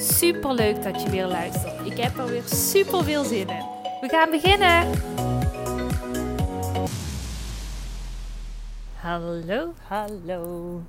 [0.00, 1.86] Super leuk dat je weer luistert.
[1.86, 3.64] Ik heb er weer super veel zin in.
[4.00, 4.90] We gaan beginnen.
[8.94, 10.82] Hallo, hallo.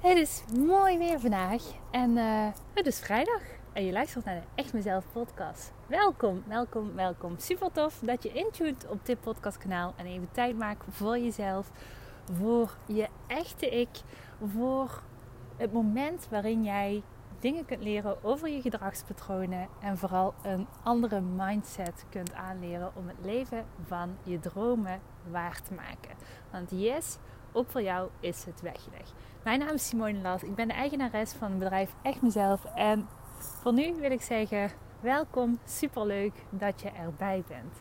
[0.00, 3.40] Het is mooi weer vandaag en uh, het is vrijdag
[3.72, 5.72] en je luistert naar de Echt Mezelf podcast.
[5.86, 7.34] Welkom, welkom, welkom.
[7.38, 11.70] Super tof dat je intuned op dit podcastkanaal en even tijd maakt voor jezelf,
[12.38, 13.88] voor je echte ik,
[14.54, 15.02] voor
[15.56, 17.02] het moment waarin jij
[17.40, 23.16] dingen kunt leren over je gedragspatronen en vooral een andere mindset kunt aanleren om het
[23.22, 26.16] leven van je dromen waar te maken.
[26.50, 27.18] Want yes,
[27.52, 29.14] ook voor jou is het weggelegd.
[29.44, 33.08] Mijn naam is Simone Las, ik ben de eigenares van het bedrijf Echt Mezelf en
[33.38, 37.80] voor nu wil ik zeggen welkom, superleuk dat je erbij bent.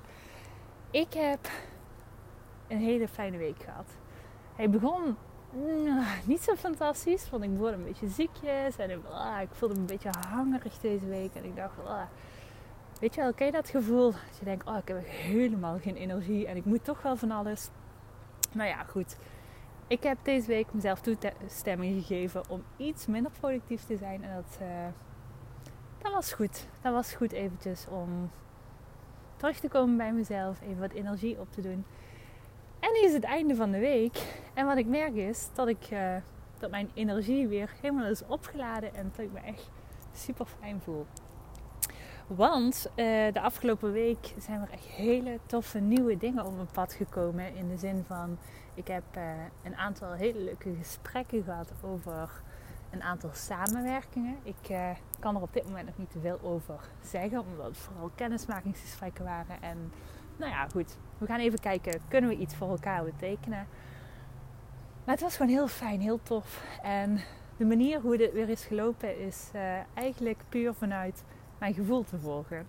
[0.91, 1.52] Ik heb
[2.67, 3.97] een hele fijne week gehad.
[4.56, 5.17] Hij begon
[5.52, 9.75] Mm, niet zo fantastisch, want ik word een beetje ziekjes en ik, ah, ik voelde
[9.75, 11.36] me een beetje hangerig deze week.
[11.36, 12.02] En ik dacht, ah,
[13.00, 14.11] weet je wel, ken je dat gevoel?
[14.11, 17.31] Dat je denkt, oh, ik heb helemaal geen energie en ik moet toch wel van
[17.31, 17.69] alles.
[18.52, 19.17] Nou ja, goed.
[19.88, 24.23] Ik heb deze week mezelf toestemming gegeven om iets minder productief te zijn.
[24.23, 24.67] En dat, uh,
[25.97, 26.67] dat was goed.
[26.81, 28.31] Dat was goed eventjes om
[29.36, 31.86] terug te komen bij mezelf, even wat energie op te doen.
[32.80, 34.41] En nu is het einde van de week.
[34.60, 36.16] En wat ik merk is dat, ik, uh,
[36.58, 38.96] dat mijn energie weer helemaal is opgeladen.
[38.96, 39.70] En dat ik me echt
[40.14, 41.06] super fijn voel.
[42.28, 42.96] Want uh,
[43.34, 47.56] de afgelopen week zijn er echt hele toffe nieuwe dingen op mijn pad gekomen.
[47.56, 48.38] In de zin van,
[48.74, 49.24] ik heb uh,
[49.64, 52.42] een aantal hele leuke gesprekken gehad over
[52.90, 54.36] een aantal samenwerkingen.
[54.44, 54.75] Ik
[55.19, 59.25] kan er op dit moment nog niet te veel over zeggen, omdat het vooral kennismakingsgesprekken
[59.25, 59.62] waren.
[59.62, 59.92] En
[60.38, 60.98] nou ja, goed.
[61.18, 63.68] We gaan even kijken, kunnen we iets voor elkaar betekenen?
[65.09, 66.64] Maar het was gewoon heel fijn, heel tof.
[66.81, 67.20] En
[67.58, 69.62] de manier hoe dit weer is gelopen is uh,
[69.94, 71.24] eigenlijk puur vanuit
[71.58, 72.68] mijn gevoel te volgen.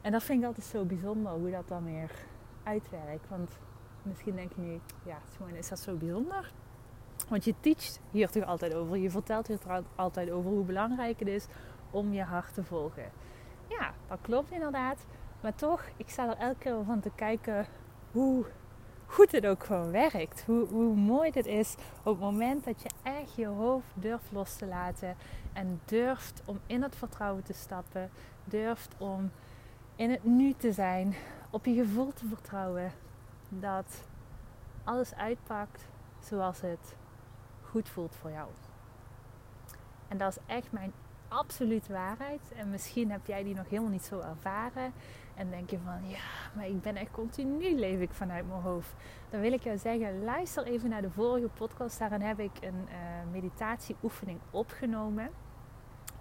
[0.00, 2.10] En dat vind ik altijd zo bijzonder, hoe dat dan weer
[2.62, 3.28] uitwerkt.
[3.28, 3.58] Want
[4.02, 5.18] misschien denk je nu, ja,
[5.54, 6.52] is dat zo bijzonder?
[7.28, 8.96] Want je teacht hier toch altijd over.
[8.96, 9.58] Je vertelt hier
[9.94, 11.46] altijd over hoe belangrijk het is
[11.90, 13.10] om je hart te volgen.
[13.68, 15.06] Ja, dat klopt inderdaad.
[15.40, 17.66] Maar toch, ik sta er elke keer van te kijken
[18.10, 18.46] hoe
[19.10, 20.42] goed het ook gewoon werkt.
[20.46, 24.56] Hoe, hoe mooi dit is op het moment dat je echt je hoofd durft los
[24.56, 25.16] te laten.
[25.52, 28.10] En durft om in het vertrouwen te stappen.
[28.44, 29.30] Durft om
[29.96, 31.14] in het nu te zijn.
[31.50, 32.92] Op je gevoel te vertrouwen.
[33.48, 34.02] Dat
[34.84, 35.88] alles uitpakt
[36.20, 36.96] zoals het
[37.62, 38.48] goed voelt voor jou.
[40.08, 40.92] En dat is echt mijn
[41.30, 42.52] absolute waarheid.
[42.56, 44.92] En misschien heb jij die nog helemaal niet zo ervaren.
[45.34, 48.92] En denk je van ja, maar ik ben echt continu leef ik vanuit mijn hoofd.
[49.30, 51.98] Dan wil ik jou zeggen, luister even naar de vorige podcast.
[51.98, 55.30] Daarin heb ik een uh, meditatieoefening opgenomen.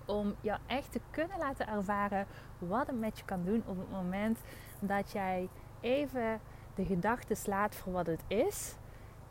[0.06, 2.25] Om jou echt te kunnen laten ervaren
[2.58, 4.40] wat het met je kan doen op het moment
[4.80, 5.50] dat jij
[5.81, 6.40] even
[6.75, 8.75] de gedachten slaat voor wat het is.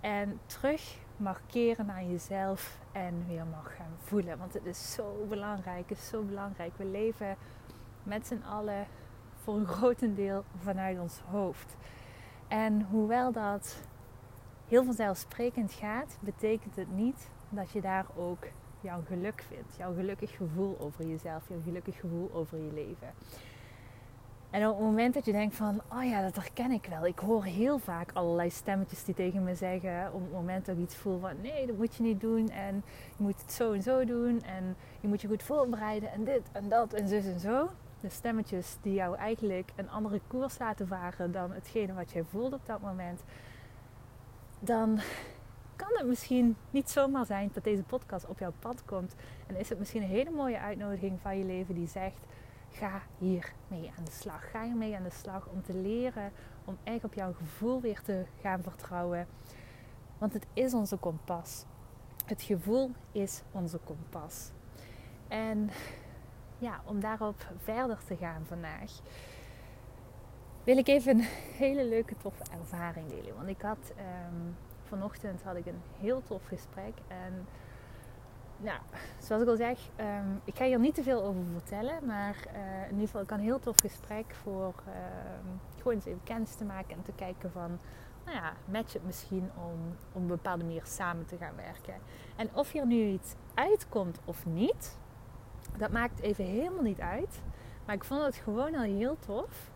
[0.01, 4.39] En terug mag keren naar jezelf en weer mag gaan voelen.
[4.39, 6.73] Want het is zo belangrijk, het is zo belangrijk.
[6.77, 7.37] We leven
[8.03, 8.87] met z'n allen
[9.43, 11.77] voor een grotendeel vanuit ons hoofd.
[12.49, 13.83] En hoewel dat
[14.69, 18.47] heel vanzelfsprekend gaat, betekent het niet dat je daar ook
[18.81, 19.77] jouw geluk vindt.
[19.77, 23.13] Jouw gelukkig gevoel over jezelf, jouw gelukkig gevoel over je leven.
[24.51, 27.07] En op het moment dat je denkt van, oh ja, dat herken ik wel.
[27.07, 30.83] Ik hoor heel vaak allerlei stemmetjes die tegen me zeggen, op het moment dat ik
[30.83, 32.49] iets voel van, nee, dat moet je niet doen.
[32.49, 32.85] En
[33.17, 34.43] je moet het zo en zo doen.
[34.43, 36.13] En je moet je goed voorbereiden.
[36.13, 37.69] En dit en dat en zus en zo
[38.01, 42.53] de stemmetjes die jou eigenlijk een andere koers laten varen dan hetgene wat jij voelt
[42.53, 43.23] op dat moment,
[44.61, 45.01] dan
[45.77, 49.15] kan het misschien niet zomaar zijn dat deze podcast op jouw pad komt.
[49.47, 52.27] En is het misschien een hele mooie uitnodiging van je leven die zegt:
[52.79, 54.51] ga hier mee aan de slag.
[54.51, 56.33] Ga hiermee aan de slag om te leren,
[56.65, 59.27] om echt op jouw gevoel weer te gaan vertrouwen.
[60.19, 61.65] Want het is onze kompas.
[62.27, 64.51] Het gevoel is onze kompas.
[65.29, 65.71] En
[66.59, 68.93] ja, om daarop verder te gaan vandaag,
[70.65, 71.27] wil ik even een
[71.57, 73.35] hele leuke, toffe ervaring delen.
[73.37, 76.95] Want ik had um, vanochtend had ik een heel tof gesprek.
[77.09, 77.47] En
[78.61, 78.79] nou,
[79.19, 82.07] zoals ik al zeg, ehm, ik ga hier niet te veel over vertellen.
[82.07, 85.47] Maar uh, in ieder geval, ik een heel tof gesprek voor ehm,
[85.77, 87.79] gewoon eens even kennis te maken en te kijken van,
[88.25, 91.95] nou ja, match het misschien om op een bepaalde manier samen te gaan werken.
[92.37, 94.99] En of hier nu iets uitkomt of niet,
[95.77, 97.41] dat maakt even helemaal niet uit.
[97.85, 99.71] Maar ik vond het gewoon al heel tof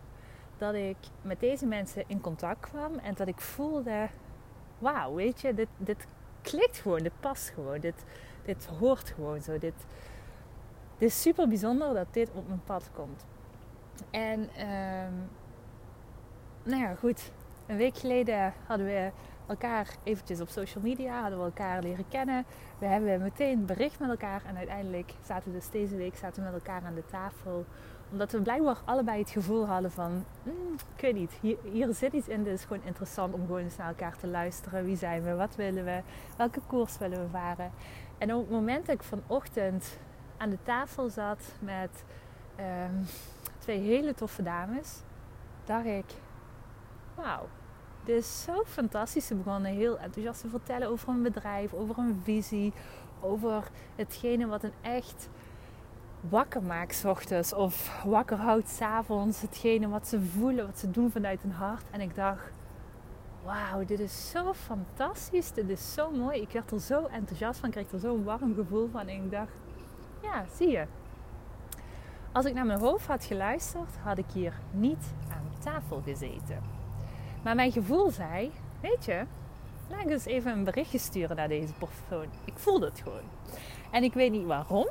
[0.57, 4.07] dat ik met deze mensen in contact kwam en dat ik voelde,
[4.77, 6.07] wauw, weet je, dit, dit
[6.41, 8.03] klikt gewoon, dit past gewoon, dit,
[8.45, 9.51] dit hoort gewoon zo.
[9.51, 9.73] Dit,
[10.97, 13.25] dit is super bijzonder dat dit op mijn pad komt.
[14.11, 15.29] En um,
[16.63, 17.31] nou ja, goed.
[17.65, 19.11] Een week geleden hadden we
[19.47, 22.45] elkaar eventjes op social media, hadden we elkaar leren kennen.
[22.79, 26.49] We hebben meteen bericht met elkaar en uiteindelijk zaten we dus deze week zaten we
[26.49, 27.65] met elkaar aan de tafel.
[28.13, 32.13] Omdat we blijkbaar allebei het gevoel hadden van, mm, ik weet niet, hier, hier zit
[32.13, 32.43] iets in.
[32.43, 34.85] Dit is gewoon interessant om gewoon eens naar elkaar te luisteren.
[34.85, 35.33] Wie zijn we?
[35.33, 36.01] Wat willen we?
[36.37, 37.71] Welke koers willen we varen?
[38.17, 39.97] En op het moment dat ik vanochtend
[40.37, 42.03] aan de tafel zat met
[42.55, 42.93] ehm,
[43.57, 45.01] twee hele toffe dames,
[45.65, 46.05] dacht ik,
[47.15, 47.47] wauw,
[48.03, 49.27] dit is zo fantastisch.
[49.27, 52.73] Ze begonnen heel enthousiast te vertellen over een bedrijf, over een visie,
[53.21, 53.63] over
[53.95, 55.29] hetgene wat een echt
[56.29, 59.41] wakker maakt ochtends of wakker houdt s avonds.
[59.41, 61.83] Hetgene wat ze voelen, wat ze doen vanuit hun hart.
[61.91, 62.51] En ik dacht,
[63.43, 65.51] wauw, dit is zo fantastisch.
[65.51, 66.41] Dit is zo mooi.
[66.41, 67.69] Ik werd er zo enthousiast van.
[67.69, 69.07] Ik kreeg er zo'n warm gevoel van.
[69.07, 69.51] En ik dacht,
[70.21, 70.85] ja, zie je.
[72.31, 76.61] Als ik naar mijn hoofd had geluisterd, had ik hier niet aan tafel gezeten.
[77.43, 79.25] Maar mijn gevoel zei, weet je,
[79.89, 82.27] laat ik eens even een berichtje sturen naar deze persoon.
[82.45, 83.23] Ik voelde het gewoon.
[83.91, 84.87] En ik weet niet waarom.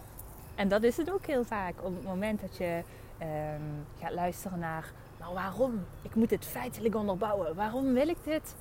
[0.54, 1.74] En dat is het ook heel vaak.
[1.82, 2.82] Op het moment dat je
[3.18, 3.62] ehm,
[4.00, 5.84] gaat luisteren naar, nou waarom?
[6.02, 7.54] Ik moet dit feitelijk onderbouwen.
[7.54, 8.54] Waarom wil ik dit?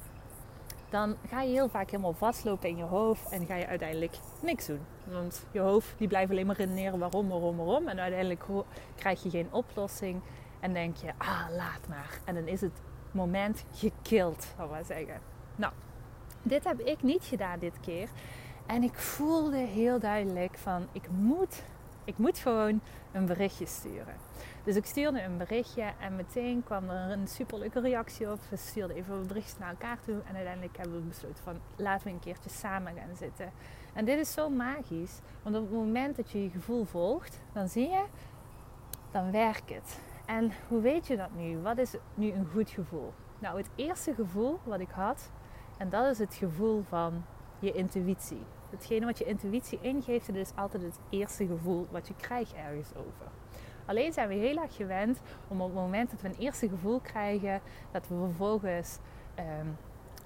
[0.90, 4.66] Dan ga je heel vaak helemaal vastlopen in je hoofd en ga je uiteindelijk niks
[4.66, 4.80] doen.
[5.04, 7.88] Want je hoofd die blijft alleen maar redeneren waarom, waarom, waarom.
[7.88, 8.44] En uiteindelijk
[8.96, 10.22] krijg je geen oplossing.
[10.60, 12.20] En denk je, ah, laat maar.
[12.26, 15.22] En dan is het moment gekild, zal ik maar zeggen.
[15.56, 15.74] Nou,
[16.42, 18.10] dit heb ik niet gedaan dit keer.
[18.66, 21.64] En ik voelde heel duidelijk van, ik moet,
[22.04, 22.82] ik moet gewoon
[23.12, 24.16] een berichtje sturen.
[24.64, 28.40] Dus ik stuurde een berichtje en meteen kwam er een superleuke reactie op.
[28.50, 30.22] We stuurden even een berichtje naar elkaar toe.
[30.28, 33.52] En uiteindelijk hebben we besloten van, laten we een keertje samen gaan zitten.
[33.94, 35.20] En dit is zo magisch.
[35.44, 38.04] Want op het moment dat je je gevoel volgt, dan zie je,
[39.12, 40.00] dan werkt het.
[40.26, 41.58] En hoe weet je dat nu?
[41.58, 43.14] Wat is nu een goed gevoel?
[43.40, 45.30] Nou, het eerste gevoel wat ik had,
[45.78, 47.26] en dat is het gevoel van
[47.60, 48.42] je intuïtie.
[48.72, 52.90] Hetgene wat je intuïtie ingeeft, dat is altijd het eerste gevoel wat je krijgt ergens
[52.96, 53.32] over.
[53.86, 57.00] Alleen zijn we heel erg gewend om op het moment dat we een eerste gevoel
[57.00, 58.98] krijgen, dat we vervolgens
[59.40, 59.78] um,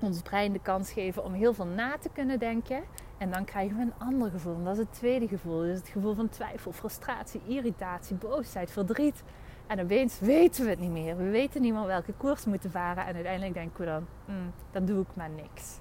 [0.01, 2.83] ons brein de kans geven om heel veel na te kunnen denken.
[3.18, 4.56] En dan krijgen we een ander gevoel.
[4.56, 5.59] En dat is het tweede gevoel.
[5.59, 9.24] Dat is het gevoel van twijfel, frustratie, irritatie, boosheid, verdriet.
[9.68, 11.18] En opeens weten we het niet meer.
[11.18, 13.06] We weten niet meer welke koers we moeten varen.
[13.06, 15.80] En uiteindelijk denken we dan, mm, dan doe ik maar niks.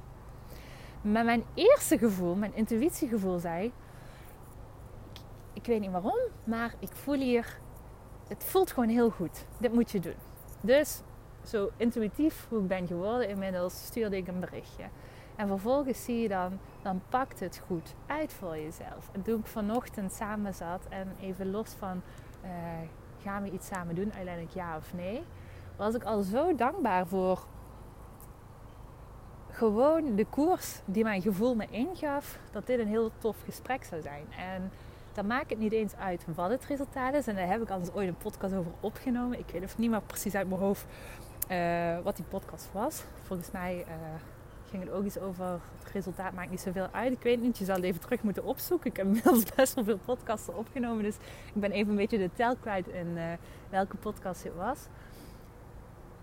[1.05, 3.73] Maar mijn eerste gevoel, mijn intuïtiegevoel zei...
[5.53, 7.59] Ik weet niet waarom, maar ik voel hier...
[8.29, 9.47] Het voelt gewoon heel goed.
[9.59, 10.15] Dit moet je doen.
[10.61, 11.01] Dus
[11.43, 14.85] zo intuïtief hoe ik ben geworden inmiddels, stuurde ik een berichtje.
[15.37, 19.09] En vervolgens zie je dan, dan pakt het goed uit voor jezelf.
[19.13, 22.03] En toen ik vanochtend samen zat en even los van...
[22.45, 22.51] Uh,
[23.23, 25.23] gaan we iets samen doen, uiteindelijk ja of nee,
[25.77, 27.47] was ik al zo dankbaar voor
[29.55, 34.03] gewoon de koers die mijn gevoel me ingaf, dat dit een heel tof gesprek zou
[34.03, 34.25] zijn.
[34.39, 34.71] En
[35.13, 37.27] dan maakt het niet eens uit wat het resultaat is.
[37.27, 39.39] En daar heb ik eens ooit een podcast over opgenomen.
[39.39, 40.87] Ik weet even niet meer precies uit mijn hoofd
[41.51, 43.05] uh, wat die podcast was.
[43.23, 43.95] Volgens mij uh,
[44.71, 47.13] ging het ook iets over het resultaat maakt niet zoveel uit.
[47.13, 48.91] Ik weet niet, je zal het even terug moeten opzoeken.
[48.91, 51.03] Ik heb inmiddels best wel veel podcasten opgenomen.
[51.03, 51.17] Dus
[51.55, 53.23] ik ben even een beetje de tel kwijt in uh,
[53.71, 54.79] welke podcast het was.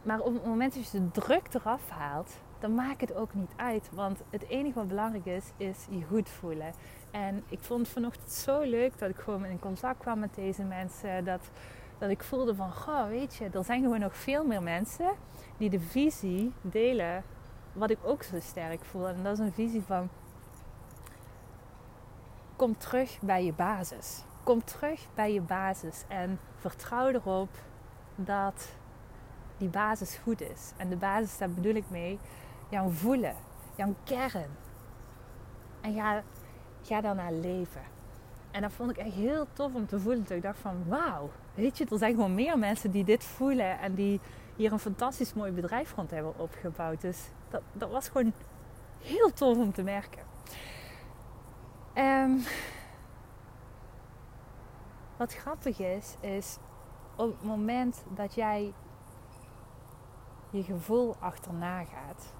[0.04, 3.52] Maar op het moment dat je de druk eraf haalt, dan maakt het ook niet
[3.56, 3.90] uit.
[3.94, 6.74] Want het enige wat belangrijk is, is je goed voelen.
[7.12, 11.26] En ik vond vanochtend zo leuk dat ik gewoon in contact kwam met deze mensen.
[11.26, 11.50] Dat,
[11.98, 15.12] dat ik voelde van, goh, weet je, er zijn gewoon nog veel meer mensen
[15.58, 17.24] die de visie delen
[17.74, 19.08] wat ik ook zo sterk voel.
[19.08, 20.10] En dat is een visie van
[22.56, 24.24] kom terug bij je basis.
[24.44, 27.50] Kom terug bij je basis en vertrouw erop
[28.16, 28.68] dat
[29.58, 30.72] die basis goed is.
[30.78, 32.20] En de basis, daar bedoel ik mee,
[32.72, 33.36] jouw voelen,
[33.76, 34.50] jouw kern.
[35.82, 36.24] En ga,
[36.82, 37.82] ga daarna leven.
[38.52, 40.24] En dat vond ik echt heel tof om te voelen.
[40.24, 43.80] Dat ik dacht van wauw, weet je, er zijn gewoon meer mensen die dit voelen
[43.80, 44.20] en die
[44.56, 47.02] hier een fantastisch mooi bedrijf rond hebben opgebouwd.
[47.02, 48.34] Dus dat, dat was gewoon
[49.02, 50.24] heel tof om te merken.
[51.96, 52.44] Um,
[55.18, 56.58] wat grappig is, is
[57.16, 58.74] op het moment dat jij
[60.50, 62.34] je gevoel achterna gaat.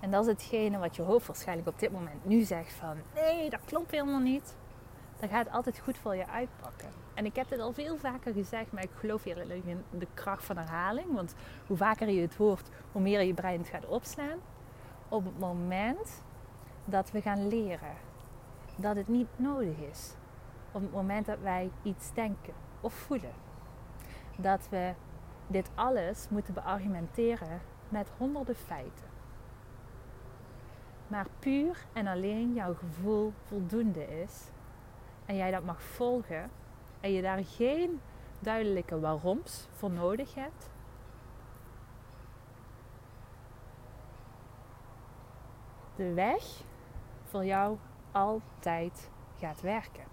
[0.00, 3.50] En dat is hetgene wat je hoofd waarschijnlijk op dit moment nu zegt van nee,
[3.50, 4.56] dat klopt helemaal niet.
[5.20, 6.88] Dan gaat altijd goed voor je uitpakken.
[7.14, 10.44] En ik heb dit al veel vaker gezegd, maar ik geloof heel in de kracht
[10.44, 11.14] van herhaling.
[11.14, 11.34] Want
[11.66, 14.38] hoe vaker je het hoort, hoe meer je brein het gaat opslaan.
[15.08, 16.22] Op het moment
[16.84, 17.94] dat we gaan leren
[18.76, 20.14] dat het niet nodig is.
[20.72, 23.32] Op het moment dat wij iets denken of voelen.
[24.36, 24.92] Dat we
[25.46, 29.15] dit alles moeten beargumenteren met honderden feiten.
[31.06, 34.50] Maar puur en alleen jouw gevoel voldoende is
[35.26, 36.50] en jij dat mag volgen
[37.00, 38.00] en je daar geen
[38.38, 40.70] duidelijke waaroms voor nodig hebt,
[45.96, 46.62] de weg
[47.24, 47.78] voor jou
[48.12, 50.04] altijd gaat werken.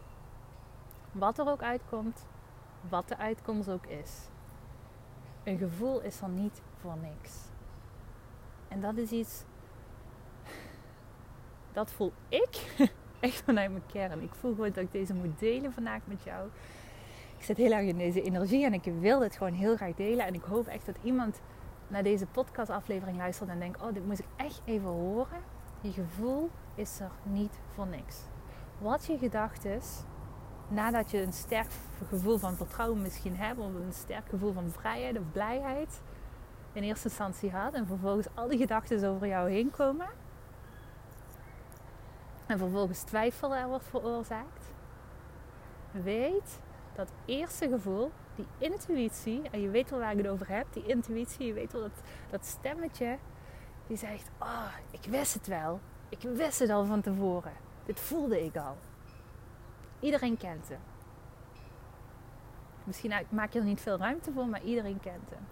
[1.11, 2.25] Wat er ook uitkomt,
[2.89, 4.29] wat de uitkomst ook is.
[5.43, 7.37] Een gevoel is er niet voor niks.
[8.67, 9.43] En dat is iets,
[11.73, 12.75] dat voel ik
[13.19, 14.21] echt vanuit mijn kern.
[14.21, 16.49] Ik voel gewoon dat ik deze moet delen vandaag met jou.
[17.37, 20.25] Ik zit heel erg in deze energie en ik wil dit gewoon heel graag delen.
[20.25, 21.41] En ik hoop echt dat iemand
[21.87, 25.41] naar deze podcastaflevering luistert en denkt: Oh, dit moet ik echt even horen.
[25.81, 28.21] Je gevoel is er niet voor niks.
[28.77, 30.03] Wat je gedachten is,
[30.67, 31.67] nadat je een sterk
[32.07, 36.01] gevoel van vertrouwen misschien hebt, of een sterk gevoel van vrijheid of blijheid
[36.73, 40.07] in eerste instantie had, en vervolgens al die gedachten over jou heen komen,
[42.53, 44.71] en vervolgens twijfel er wordt veroorzaakt,
[45.91, 46.59] weet
[46.95, 50.85] dat eerste gevoel, die intuïtie, en je weet wel waar ik het over heb, die
[50.85, 53.17] intuïtie, je weet wel dat, dat stemmetje
[53.87, 55.79] die zegt: Oh, ik wist het wel.
[56.09, 57.53] Ik wist het al van tevoren.
[57.85, 58.77] Dit voelde ik al.
[59.99, 60.79] Iedereen kent hem.
[62.83, 65.45] Misschien maak je er niet veel ruimte voor, maar iedereen kent hem.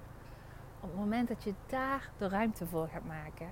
[0.79, 3.49] Op het moment dat je daar de ruimte voor gaat maken,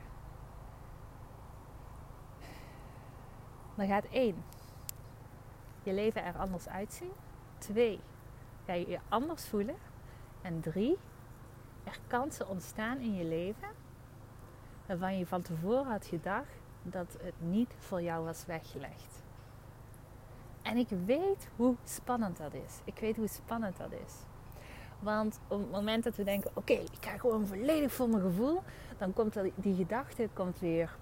[3.80, 4.44] dan gaat één,
[5.84, 7.12] je leven er anders uitzien.
[7.58, 8.00] Twee,
[8.66, 9.76] ga je je anders voelen.
[10.42, 10.98] En drie,
[11.84, 13.68] er kansen ontstaan in je leven
[14.86, 16.52] waarvan je van tevoren had gedacht
[16.84, 19.24] dat het niet voor jou was weggelegd.
[20.62, 22.80] En ik weet hoe spannend dat is.
[22.84, 24.14] Ik weet hoe spannend dat is.
[25.00, 28.62] Want op het moment dat we denken, oké, ik ga gewoon volledig voor mijn gevoel,
[28.98, 30.98] dan komt die gedachte komt weer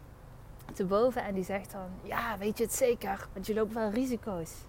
[0.73, 3.89] te boven en die zegt dan, ja, weet je het zeker, want je loopt wel
[3.89, 4.65] risico's.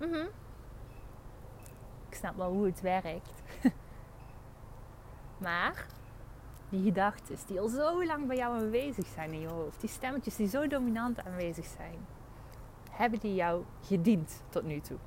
[0.00, 0.28] Mm
[2.08, 3.42] Ik snap wel hoe het werkt.
[5.46, 5.86] maar
[6.68, 10.36] die gedachten die al zo lang bij jou aanwezig zijn in je hoofd, die stemmetjes
[10.36, 12.06] die zo dominant aanwezig zijn,
[12.90, 14.98] hebben die jou gediend tot nu toe?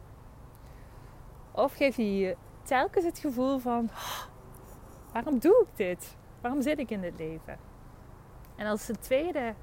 [1.51, 4.23] Of geef je je telkens het gevoel van: oh,
[5.11, 6.17] waarom doe ik dit?
[6.41, 7.57] Waarom zit ik in dit leven?
[8.55, 9.53] En als het tweede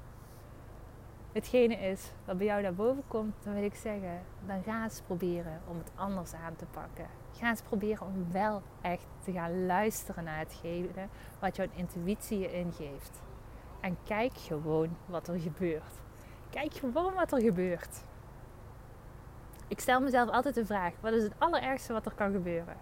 [1.31, 5.01] hetgene is wat bij jou naar boven komt, dan wil ik zeggen: dan ga eens
[5.01, 7.07] proberen om het anders aan te pakken.
[7.31, 11.07] Ga eens proberen om wel echt te gaan luisteren naar hetgene
[11.39, 13.21] wat jouw intuïtie je ingeeft.
[13.79, 16.01] En kijk gewoon wat er gebeurt.
[16.49, 18.03] Kijk gewoon wat er gebeurt.
[19.67, 22.77] Ik stel mezelf altijd de vraag: wat is het allerergste wat er kan gebeuren?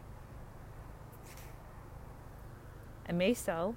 [3.04, 3.76] En meestal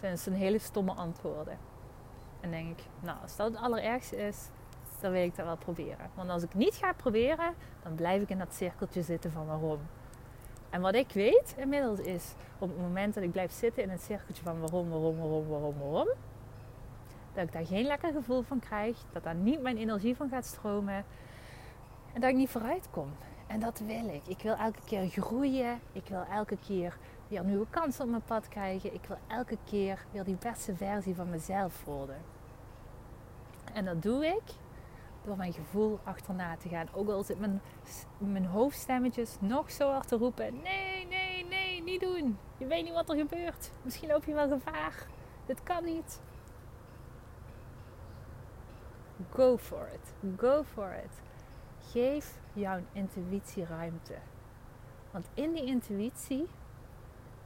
[0.00, 1.58] zijn een hele stomme antwoorden.
[2.40, 4.48] En denk ik, nou, als dat het allerergste is,
[5.00, 6.10] dan wil ik dat wel proberen.
[6.14, 9.78] Want als ik niet ga proberen, dan blijf ik in dat cirkeltje zitten van waarom.
[10.70, 14.02] En wat ik weet inmiddels is, op het moment dat ik blijf zitten in het
[14.02, 16.08] cirkeltje van waarom, waarom, waarom, waarom, waarom,
[17.32, 20.46] dat ik daar geen lekker gevoel van krijg, dat daar niet mijn energie van gaat
[20.46, 21.04] stromen
[22.12, 23.08] en dat ik niet vooruit kom.
[23.46, 24.26] En dat wil ik.
[24.26, 25.80] Ik wil elke keer groeien.
[25.92, 26.96] Ik wil elke keer
[27.30, 28.94] weer nieuwe kansen op mijn pad krijgen.
[28.94, 32.22] Ik wil elke keer weer die beste versie van mezelf worden.
[33.72, 34.42] En dat doe ik
[35.24, 36.88] door mijn gevoel achterna te gaan.
[36.92, 37.60] Ook al zit mijn,
[38.18, 42.38] mijn hoofdstemmetjes nog zo hard te roepen: nee, nee, nee, niet doen.
[42.56, 43.70] Je weet niet wat er gebeurt.
[43.82, 45.06] Misschien loop je wel gevaar.
[45.46, 46.20] Dit kan niet.
[49.30, 50.14] Go for it.
[50.36, 51.22] Go for it.
[51.92, 54.14] Geef jouw intuïtie ruimte.
[55.10, 56.48] Want in die intuïtie,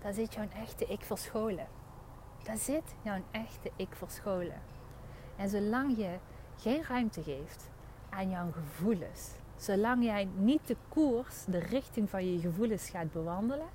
[0.05, 1.67] daar zit jouw echte ik verscholen.
[2.43, 4.63] Daar zit jouw echte ik verscholen.
[5.37, 6.19] En zolang je
[6.57, 7.71] geen ruimte geeft
[8.09, 13.69] aan jouw gevoelens, zolang jij niet de koers, de richting van je gevoelens gaat bewandelen,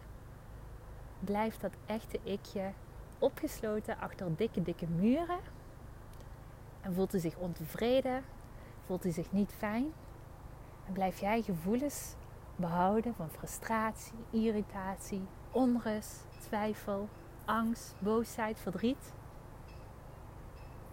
[1.19, 2.71] blijft dat echte ikje
[3.19, 5.39] opgesloten achter dikke, dikke muren
[6.81, 8.23] en voelt hij zich ontevreden,
[8.85, 9.93] voelt hij zich niet fijn
[10.85, 12.15] En blijf jij gevoelens
[12.55, 17.09] behouden van frustratie, irritatie, onrust, twijfel,
[17.45, 19.13] angst, boosheid, verdriet.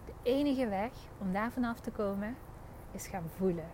[0.05, 2.35] De enige weg om daar vanaf te komen
[2.91, 3.69] is gaan voelen.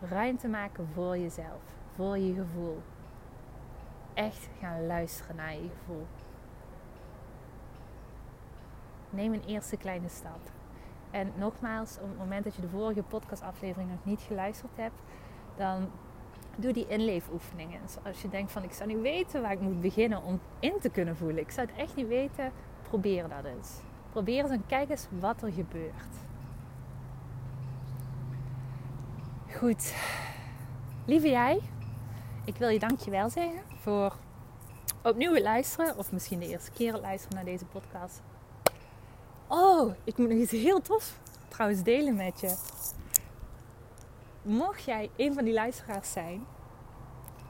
[0.00, 1.62] Ruimte maken voor jezelf,
[1.94, 2.82] voor je gevoel.
[4.14, 6.06] Echt gaan luisteren naar je gevoel.
[9.10, 10.40] Neem een eerste kleine stap.
[11.10, 15.00] En nogmaals, op het moment dat je de vorige podcastaflevering nog niet geluisterd hebt,
[15.56, 15.90] dan
[16.56, 17.80] doe die inleefoefeningen.
[17.82, 20.74] Dus als je denkt van ik zou niet weten waar ik moet beginnen om in
[20.80, 21.42] te kunnen voelen.
[21.42, 22.52] Ik zou het echt niet weten.
[22.82, 23.70] Probeer dat eens.
[24.10, 26.14] Probeer eens en kijk eens wat er gebeurt.
[29.56, 29.94] Goed.
[31.04, 31.60] Lieve jij,
[32.44, 34.16] ik wil je dankjewel zeggen voor
[35.02, 35.98] opnieuw het luisteren.
[35.98, 38.22] Of misschien de eerste keer het luisteren naar deze podcast.
[39.46, 42.56] Oh, ik moet nog iets heel tof trouwens delen met je
[44.42, 46.46] mocht jij een van die luisteraars zijn,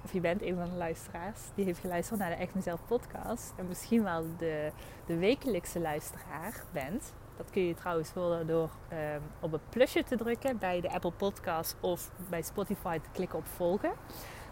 [0.04, 3.52] of je bent een van de luisteraars die heeft geluisterd naar de Echt Mezelf podcast
[3.56, 4.70] en misschien wel de,
[5.06, 7.12] de wekelijkse luisteraar bent.
[7.36, 11.12] Dat kun je trouwens worden door um, op het plusje te drukken bij de Apple
[11.12, 13.92] Podcast of bij Spotify te klikken op volgen.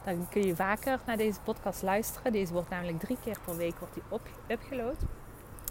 [0.05, 2.33] Dan kun je vaker naar deze podcast luisteren.
[2.33, 4.97] Deze wordt namelijk drie keer per week wordt die op, upgeload.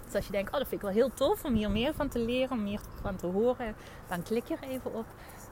[0.05, 2.07] Dus als je denkt, oh dat vind ik wel heel tof om hier meer van
[2.07, 3.75] te leren, om meer van te horen,
[4.07, 5.05] dan klik je er even op.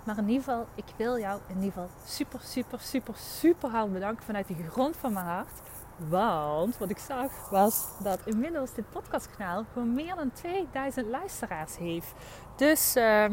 [0.05, 3.93] Maar in ieder geval, ik wil jou in ieder geval super, super, super, super hard
[3.93, 5.62] bedanken vanuit de grond van mijn hart.
[6.09, 12.13] Want wat ik zag was dat inmiddels dit podcastkanaal gewoon meer dan 2000 luisteraars heeft.
[12.55, 13.25] Dus uh,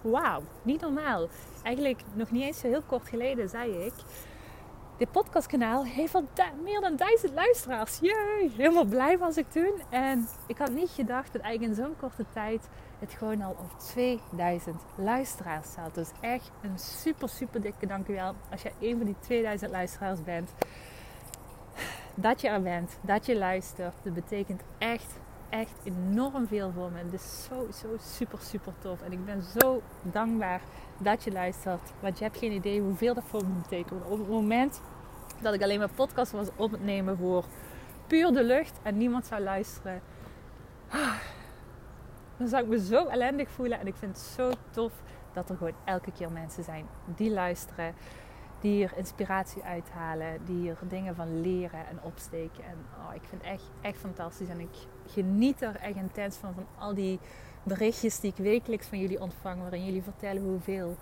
[0.00, 1.28] wauw, niet normaal.
[1.62, 3.92] Eigenlijk nog niet eens zo heel kort geleden zei ik
[4.96, 6.24] dit podcastkanaal heeft al
[6.62, 7.98] meer dan duizend luisteraars.
[7.98, 9.72] Jee, helemaal blij was ik toen.
[9.90, 12.68] En ik had niet gedacht dat eigenlijk in zo'n korte tijd
[13.04, 15.94] het gewoon al op 2000 luisteraars staat.
[15.94, 20.50] Dus echt een super, super dikke dankjewel als jij een van die 2000 luisteraars bent.
[22.14, 23.94] Dat je er bent, dat je luistert.
[24.02, 27.00] Dat betekent echt, echt enorm veel voor me.
[27.10, 29.02] Is zo, zo super, super tof.
[29.02, 30.60] En ik ben zo dankbaar
[30.98, 31.92] dat je luistert.
[32.00, 34.04] Want je hebt geen idee hoeveel dat voor me betekent.
[34.04, 34.80] Op het moment
[35.40, 37.44] dat ik alleen maar podcast was op het nemen voor
[38.06, 40.02] puur de lucht en niemand zou luisteren.
[42.36, 43.80] Dan zou ik me zo ellendig voelen.
[43.80, 44.92] En ik vind het zo tof
[45.32, 47.94] dat er gewoon elke keer mensen zijn die luisteren.
[48.60, 50.44] Die hier inspiratie uithalen.
[50.44, 52.64] Die hier dingen van leren en opsteken.
[52.64, 54.48] En oh, ik vind het echt, echt fantastisch.
[54.48, 56.54] En ik geniet er echt intens van.
[56.54, 57.18] Van al die
[57.62, 59.60] berichtjes die ik wekelijks van jullie ontvang.
[59.60, 60.96] Waarin jullie vertellen hoeveel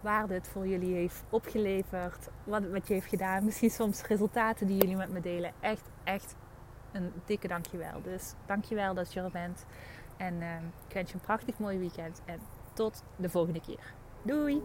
[0.00, 2.28] waarde het voor jullie heeft opgeleverd.
[2.44, 3.44] Wat met je heeft gedaan.
[3.44, 5.52] Misschien soms resultaten die jullie met me delen.
[5.60, 6.34] Echt, echt
[6.92, 8.02] een dikke dankjewel.
[8.02, 9.64] Dus dankjewel dat je er bent.
[10.18, 10.48] En uh,
[10.88, 12.22] ik wens je een prachtig mooi weekend.
[12.24, 12.38] En
[12.74, 13.94] tot de volgende keer.
[14.22, 14.62] Doei!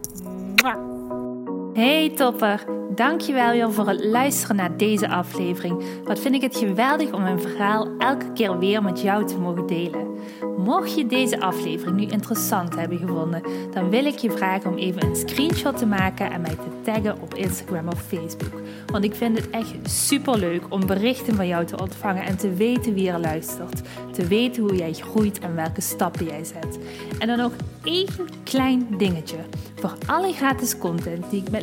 [1.74, 5.84] Hey topper, dankjewel weer voor het luisteren naar deze aflevering.
[6.04, 9.66] Wat vind ik het geweldig om mijn verhaal elke keer weer met jou te mogen
[9.66, 10.14] delen.
[10.56, 15.04] Mocht je deze aflevering nu interessant hebben gevonden, dan wil ik je vragen om even
[15.04, 18.60] een screenshot te maken en mij te taggen op Instagram of Facebook.
[18.86, 22.54] Want ik vind het echt super leuk om berichten van jou te ontvangen en te
[22.54, 23.82] weten wie er luistert.
[24.12, 26.78] Te weten hoe jij groeit en welke stappen jij zet.
[27.18, 27.52] En dan nog
[27.84, 28.08] één
[28.44, 29.36] klein dingetje.
[29.74, 31.62] Voor alle gratis content die ik met